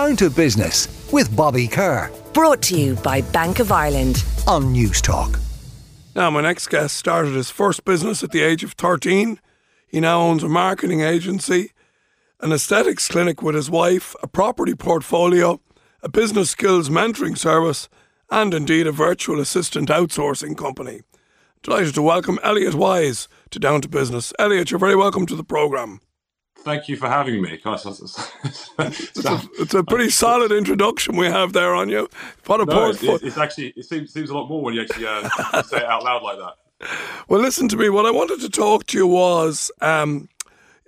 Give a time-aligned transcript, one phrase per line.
[0.00, 2.10] Down to Business with Bobby Kerr.
[2.32, 4.24] Brought to you by Bank of Ireland.
[4.46, 5.38] On Newstalk.
[6.16, 9.38] Now, my next guest started his first business at the age of 13.
[9.86, 11.72] He now owns a marketing agency,
[12.40, 15.60] an aesthetics clinic with his wife, a property portfolio,
[16.02, 17.90] a business skills mentoring service,
[18.30, 21.02] and indeed a virtual assistant outsourcing company.
[21.62, 24.32] Delighted to welcome Elliot Wise to Down to Business.
[24.38, 26.00] Elliot, you're very welcome to the programme.
[26.62, 27.58] Thank you for having me.
[27.62, 28.28] Gosh, it's,
[28.78, 32.08] a, it's, a, pretty solid introduction we have there on you.
[32.46, 35.06] What a no, it's, it's, actually it seems seems a lot more when you actually
[35.06, 36.88] uh, say it out loud like that.
[37.28, 37.88] Well, listen to me.
[37.88, 40.28] What I wanted to talk to you was um,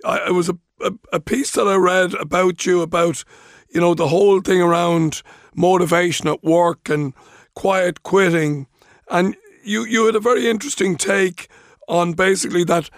[0.05, 3.23] I, it was a, a, a piece that I read about you about
[3.69, 5.23] you know the whole thing around
[5.55, 7.13] motivation at work and
[7.55, 8.67] quiet quitting,
[9.09, 11.47] and you you had a very interesting take
[11.87, 12.89] on basically that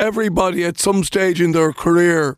[0.00, 2.36] everybody at some stage in their career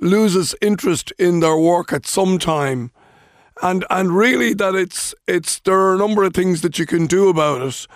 [0.00, 2.92] loses interest in their work at some time.
[3.62, 7.06] And and really that it's it's there are a number of things that you can
[7.06, 7.86] do about it.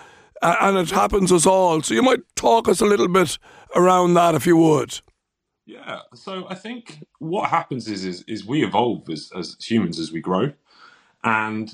[0.41, 1.81] And it happens us all.
[1.81, 3.37] So you might talk us a little bit
[3.75, 4.99] around that if you would.
[5.65, 5.99] Yeah.
[6.13, 10.19] So I think what happens is is, is we evolve as, as humans as we
[10.19, 10.51] grow.
[11.23, 11.73] And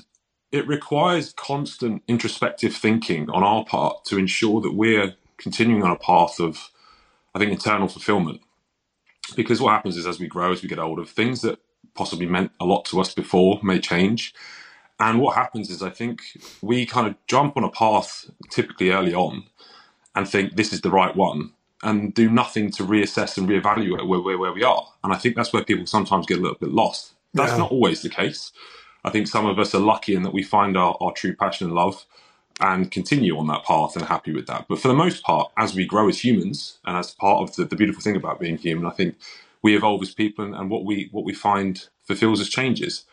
[0.52, 5.96] it requires constant introspective thinking on our part to ensure that we're continuing on a
[5.96, 6.70] path of
[7.34, 8.40] I think, internal fulfillment.
[9.36, 11.60] Because what happens is as we grow, as we get older, things that
[11.94, 14.34] possibly meant a lot to us before may change.
[14.98, 16.20] And what happens is I think
[16.60, 19.44] we kind of jump on a path typically early on
[20.14, 24.20] and think this is the right one and do nothing to reassess and reevaluate where,
[24.20, 24.86] where, where we are.
[25.02, 27.14] And I think that's where people sometimes get a little bit lost.
[27.32, 27.58] That's yeah.
[27.58, 28.52] not always the case.
[29.04, 31.68] I think some of us are lucky in that we find our, our true passion
[31.68, 32.04] and love
[32.60, 34.66] and continue on that path and happy with that.
[34.68, 37.64] But for the most part, as we grow as humans, and as part of the,
[37.64, 39.16] the beautiful thing about being human, I think
[39.62, 43.04] we evolve as people, and, and what we what we find fulfills us changes.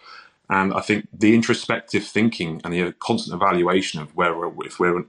[0.49, 4.79] And I think the introspective thinking and the uh, constant evaluation of where we're, if
[4.79, 5.03] we're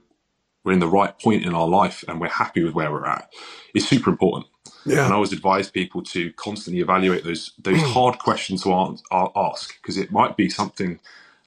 [0.63, 3.31] we're in the right point in our life and we're happy with where we're at
[3.73, 4.45] is super important.
[4.85, 5.05] Yeah.
[5.05, 8.97] And I always advise people to constantly evaluate those those hard questions to
[9.35, 10.99] ask because it might be something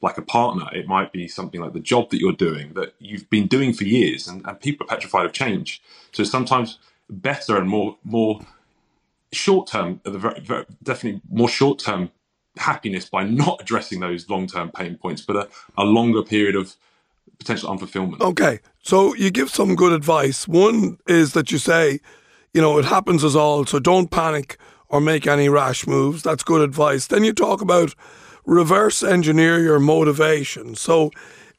[0.03, 3.31] like a partner, it might be something like the job that you're doing that you've
[3.31, 5.81] been doing for years, and, and people are petrified of change.
[6.11, 8.41] So sometimes better and more more
[9.33, 10.01] short term,
[10.83, 12.11] definitely more short term
[12.57, 15.49] happiness by not addressing those long term pain points, but a,
[15.79, 16.75] a longer period of
[17.39, 18.21] potential unfulfillment.
[18.21, 20.49] Okay, so you give some good advice.
[20.49, 22.01] One is that you say,
[22.53, 24.59] you know, it happens as all, so don't panic
[24.89, 26.23] or make any rash moves.
[26.23, 27.07] That's good advice.
[27.07, 27.95] Then you talk about
[28.47, 30.75] reverse engineer your motivation.
[30.75, 31.11] So,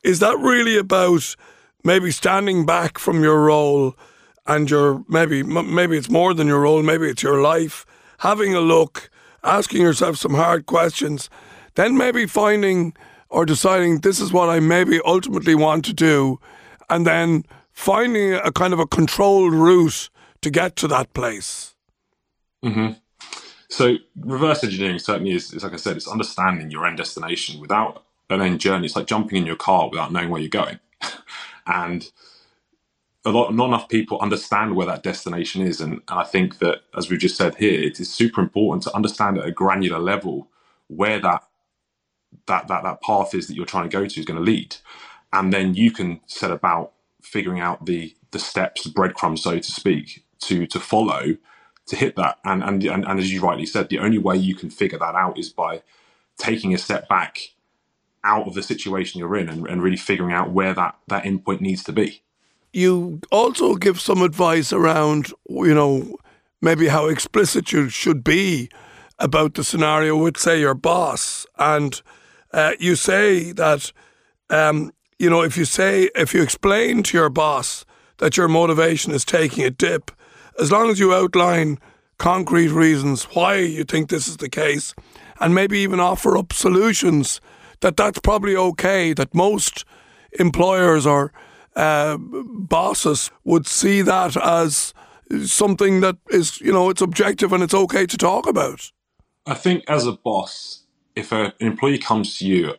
[0.03, 1.35] is that really about
[1.83, 3.95] maybe standing back from your role
[4.45, 7.85] and your maybe maybe it's more than your role, maybe it's your life,
[8.19, 9.09] having a look,
[9.44, 11.29] asking yourself some hard questions,
[11.75, 12.94] then maybe finding
[13.29, 16.39] or deciding this is what I maybe ultimately want to do,
[16.89, 20.09] and then finding a kind of a controlled route
[20.41, 21.73] to get to that place.
[22.63, 22.94] Mm-hmm.
[23.73, 28.06] So reverse engineering certainly is, is, like I said, it's understanding your end destination without
[28.29, 28.85] an end journey.
[28.85, 30.79] It's like jumping in your car without knowing where you're going.
[31.67, 32.07] and
[33.25, 35.81] a lot, not enough people understand where that destination is.
[35.81, 38.95] And, and I think that, as we've just said here, it is super important to
[38.95, 40.50] understand at a granular level
[40.88, 41.44] where that
[42.47, 44.75] that that that path is that you're trying to go to is going to lead,
[45.33, 49.72] and then you can set about figuring out the the steps, the breadcrumbs, so to
[49.72, 51.38] speak, to to follow
[51.88, 52.39] to hit that.
[52.44, 55.16] And, and, and, and as you rightly said, the only way you can figure that
[55.16, 55.81] out is by
[56.38, 57.39] taking a step back
[58.23, 61.61] out of the situation you're in and, and really figuring out where that, that endpoint
[61.61, 62.21] needs to be.
[62.71, 66.17] You also give some advice around, you know,
[66.61, 68.69] maybe how explicit you should be
[69.19, 71.45] about the scenario with, say, your boss.
[71.59, 72.01] And
[72.51, 73.91] uh, you say that,
[74.50, 77.85] um, you know, if you say, if you explain to your boss
[78.17, 80.11] that your motivation is taking a dip,
[80.59, 81.80] as long as you outline
[82.18, 84.94] concrete reasons why you think this is the case
[85.40, 87.42] and maybe even offer up solutions
[87.81, 89.86] that that's probably okay that most
[90.39, 91.31] employers or
[91.75, 94.94] uh, bosses would see that as
[95.45, 98.92] something that is you know it's objective and it's okay to talk about.
[99.45, 100.83] I think as a boss
[101.16, 102.75] if a, an employee comes to you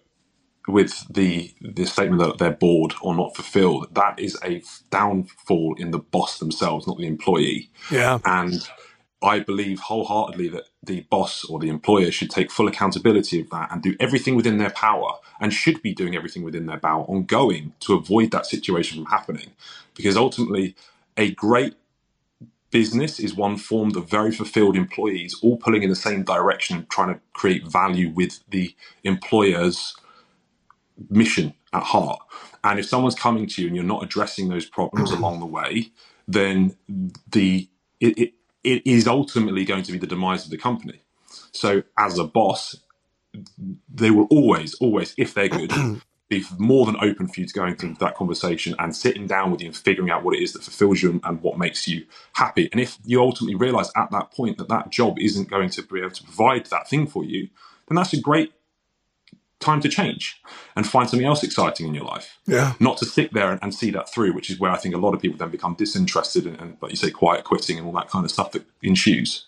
[0.66, 5.90] with the the statement that they're bored or not fulfilled, that is a downfall in
[5.90, 7.70] the boss themselves, not the employee.
[7.90, 8.18] Yeah.
[8.24, 8.68] And
[9.22, 13.72] I believe wholeheartedly that the boss or the employer should take full accountability of that
[13.72, 17.72] and do everything within their power and should be doing everything within their power ongoing
[17.80, 19.50] to avoid that situation from happening.
[19.94, 20.76] Because ultimately,
[21.16, 21.74] a great
[22.70, 27.14] business is one formed of very fulfilled employees, all pulling in the same direction, trying
[27.14, 28.74] to create value with the
[29.04, 29.94] employer's
[31.08, 32.20] mission at heart.
[32.62, 35.22] And if someone's coming to you and you're not addressing those problems mm-hmm.
[35.22, 35.92] along the way,
[36.26, 36.76] then
[37.30, 37.68] the
[38.00, 41.02] it, it, it is ultimately going to be the demise of the company.
[41.52, 42.76] So as a boss,
[43.92, 45.72] they will always, always, if they're good,
[46.28, 49.60] be more than open for you to going through that conversation and sitting down with
[49.60, 52.06] you and figuring out what it is that fulfills you and, and what makes you
[52.32, 52.68] happy.
[52.72, 56.00] And if you ultimately realize at that point that that job isn't going to be
[56.00, 57.48] able to provide that thing for you,
[57.88, 58.52] then that's a great
[59.64, 60.40] time to change
[60.76, 62.38] and find something else exciting in your life.
[62.46, 62.74] Yeah.
[62.80, 64.98] Not to sit there and, and see that through, which is where I think a
[64.98, 67.92] lot of people then become disinterested and, and, like you say, quiet quitting and all
[67.94, 69.46] that kind of stuff that ensues.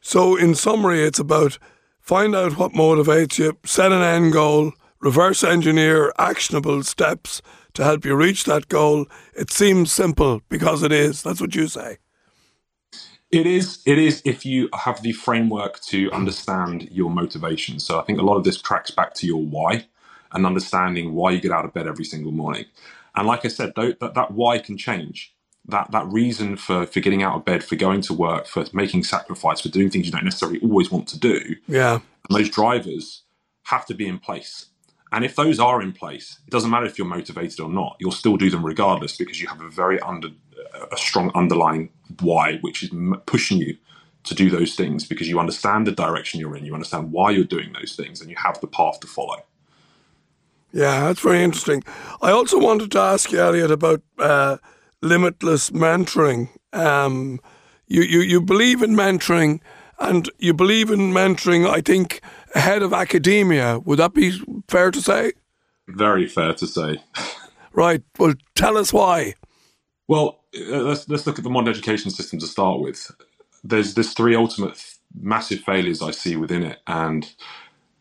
[0.00, 1.58] So, in summary, it's about
[2.00, 7.42] find out what motivates you, set an end goal, reverse engineer actionable steps
[7.74, 9.06] to help you reach that goal.
[9.34, 11.22] It seems simple because it is.
[11.22, 11.98] That's what you say.
[13.30, 13.80] It is.
[13.86, 17.78] It is if you have the framework to understand your motivation.
[17.78, 19.86] So I think a lot of this tracks back to your why
[20.32, 22.64] and understanding why you get out of bed every single morning.
[23.14, 25.34] And like I said, that, that why can change.
[25.66, 29.04] That that reason for for getting out of bed, for going to work, for making
[29.04, 31.56] sacrifice, for doing things you don't necessarily always want to do.
[31.68, 32.00] Yeah.
[32.28, 33.22] And those drivers
[33.64, 34.69] have to be in place.
[35.12, 37.96] And if those are in place, it doesn't matter if you're motivated or not.
[37.98, 40.28] You'll still do them regardless because you have a very under
[40.92, 41.90] a strong underlying
[42.20, 42.90] why, which is
[43.26, 43.76] pushing you
[44.24, 47.44] to do those things because you understand the direction you're in, you understand why you're
[47.44, 49.42] doing those things, and you have the path to follow.
[50.72, 51.82] Yeah, that's very interesting.
[52.22, 54.58] I also wanted to ask you, Elliot, about uh,
[55.00, 56.48] limitless mentoring.
[56.72, 57.40] Um,
[57.88, 59.60] you, you, you believe in mentoring,
[59.98, 62.20] and you believe in mentoring, I think,
[62.54, 63.78] ahead of academia.
[63.80, 64.32] Would that be
[64.68, 65.32] fair to say?
[65.88, 67.02] Very fair to say.
[67.72, 68.02] right.
[68.18, 69.34] Well, tell us why.
[70.08, 73.10] Well, uh, let's let's look at the modern education system to start with.
[73.62, 74.82] There's there's three ultimate
[75.20, 77.32] massive failures I see within it, and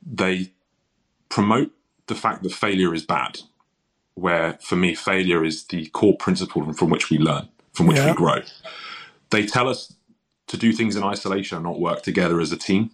[0.05, 0.51] they
[1.29, 1.71] promote
[2.07, 3.39] the fact that failure is bad.
[4.15, 8.07] Where for me, failure is the core principle from which we learn, from which yeah.
[8.07, 8.41] we grow.
[9.29, 9.93] They tell us
[10.47, 12.91] to do things in isolation and not work together as a team,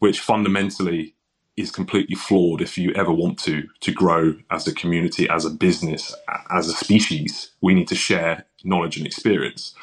[0.00, 1.14] which fundamentally
[1.56, 5.50] is completely flawed if you ever want to to grow as a community, as a
[5.50, 6.14] business,
[6.50, 7.52] as a species.
[7.62, 9.74] We need to share knowledge and experience.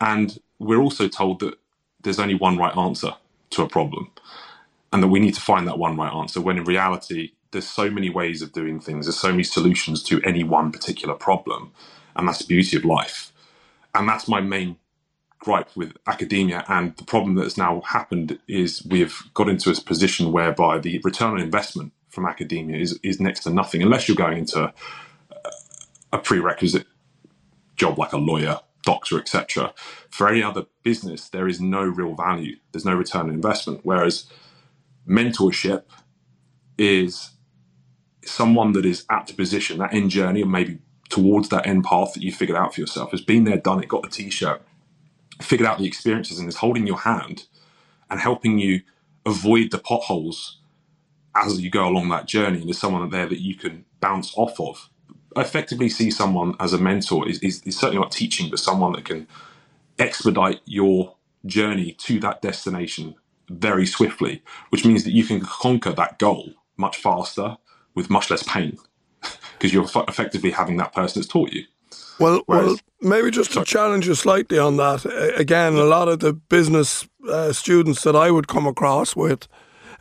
[0.00, 1.54] And we're also told that
[2.02, 3.12] there's only one right answer
[3.52, 4.10] to a problem
[4.92, 7.90] and that we need to find that one right answer when in reality there's so
[7.90, 11.72] many ways of doing things there's so many solutions to any one particular problem
[12.16, 13.32] and that's the beauty of life
[13.94, 14.76] and that's my main
[15.38, 20.32] gripe with academia and the problem that's now happened is we've got into a position
[20.32, 24.38] whereby the return on investment from academia is, is next to nothing unless you're going
[24.38, 24.72] into
[26.12, 26.86] a prerequisite
[27.76, 29.74] job like a lawyer doctor etc
[30.10, 32.56] for any other business there is no real value.
[32.72, 33.80] There's no return on investment.
[33.82, 34.24] Whereas
[35.06, 35.82] mentorship
[36.78, 37.30] is
[38.24, 40.78] someone that is at the position that end journey and maybe
[41.10, 43.88] towards that end path that you figured out for yourself has been there done it
[43.88, 44.60] got the t-shirt
[45.42, 47.46] figured out the experiences and is holding your hand
[48.10, 48.82] and helping you
[49.26, 50.58] avoid the potholes
[51.34, 52.58] as you go along that journey.
[52.58, 54.88] And there's someone there that you can bounce off of.
[55.36, 59.04] Effectively see someone as a mentor is, is, is, certainly not teaching but someone that
[59.04, 59.26] can
[59.98, 61.16] expedite your
[61.46, 63.14] journey to that destination
[63.50, 67.56] very swiftly which means that you can conquer that goal much faster
[67.94, 68.78] with much less pain
[69.52, 71.64] because you're effectively having that person that's taught you
[72.18, 75.04] well, Whereas, well, maybe just to challenge you slightly on that.
[75.36, 79.48] Again, a lot of the business uh, students that I would come across with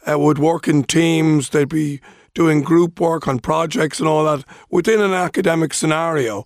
[0.09, 1.49] uh, would work in teams.
[1.49, 2.01] They'd be
[2.33, 6.45] doing group work on projects and all that within an academic scenario.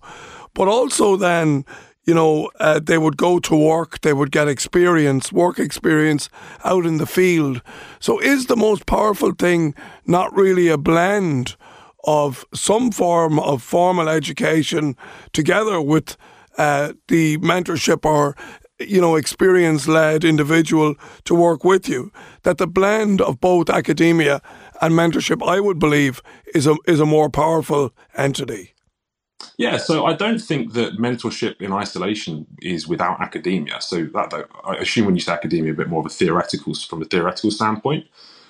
[0.54, 1.64] But also, then,
[2.04, 6.28] you know, uh, they would go to work, they would get experience, work experience
[6.64, 7.62] out in the field.
[7.98, 9.74] So, is the most powerful thing
[10.06, 11.56] not really a blend?
[12.04, 14.96] Of some form of formal education
[15.32, 16.16] together with
[16.58, 18.36] uh, the mentorship or
[18.78, 22.10] you know experience led individual to work with you
[22.42, 24.40] that the blend of both academia
[24.80, 26.22] and mentorship i would believe
[26.54, 28.74] is a is a more powerful entity
[29.56, 33.80] yeah, so I don't think that mentorship in isolation is without academia.
[33.80, 36.74] So that, that, I assume when you say academia, a bit more of a theoretical
[36.74, 38.06] from a theoretical standpoint.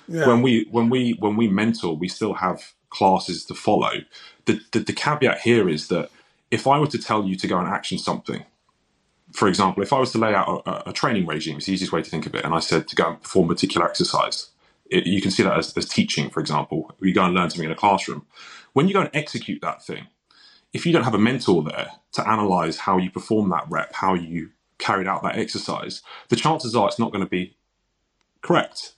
[0.07, 0.27] Yeah.
[0.27, 3.91] When we when we when we mentor, we still have classes to follow.
[4.45, 6.11] The, the, the caveat here is that
[6.51, 8.45] if I were to tell you to go and action something,
[9.31, 11.93] for example, if I was to lay out a, a, training regime, it's the easiest
[11.93, 14.49] way to think of it, and I said to go and perform a particular exercise,
[14.89, 16.91] it, you can see that as, as teaching, for example.
[17.01, 18.25] You go and learn something in a classroom.
[18.73, 20.07] When you go and execute that thing,
[20.73, 24.13] if you don't have a mentor there to analyze how you perform that rep, how
[24.13, 27.55] you carried out that exercise, the chances are it's not going to be
[28.41, 28.93] correct.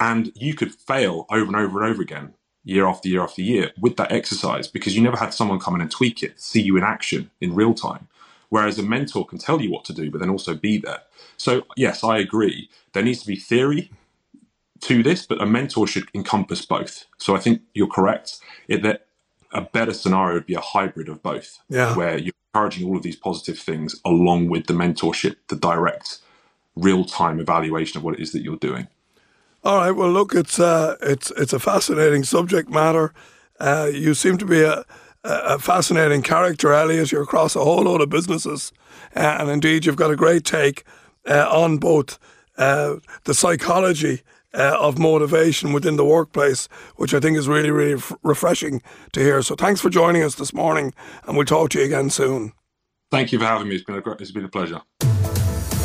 [0.00, 2.34] And you could fail over and over and over again,
[2.64, 5.80] year after year after year, with that exercise because you never had someone come in
[5.80, 8.08] and tweak it, see you in action in real time.
[8.48, 11.00] Whereas a mentor can tell you what to do, but then also be there.
[11.36, 12.70] So, yes, I agree.
[12.92, 13.90] There needs to be theory
[14.82, 17.06] to this, but a mentor should encompass both.
[17.18, 18.38] So I think you're correct.
[18.68, 19.06] It, that
[19.52, 21.96] a better scenario would be a hybrid of both, Yeah.
[21.96, 26.18] where you're encouraging all of these positive things along with the mentorship, the direct,
[26.76, 28.88] real time evaluation of what it is that you're doing.
[29.64, 29.92] All right.
[29.92, 33.14] Well, look, it's uh, it's it's a fascinating subject matter.
[33.58, 34.84] Uh, you seem to be a,
[35.24, 37.10] a fascinating character, Elliot.
[37.10, 38.72] You're across a whole load of businesses,
[39.16, 40.84] uh, and indeed, you've got a great take
[41.26, 42.18] uh, on both
[42.58, 44.20] uh, the psychology
[44.52, 49.20] uh, of motivation within the workplace, which I think is really, really f- refreshing to
[49.20, 49.40] hear.
[49.40, 50.92] So, thanks for joining us this morning,
[51.26, 52.52] and we'll talk to you again soon.
[53.10, 53.76] Thank you for having me.
[53.76, 54.82] It's been a, it's been a pleasure.